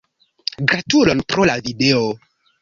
Gratulon 0.71 1.21
pro 1.35 1.47
la 1.51 1.59
video. 1.69 2.01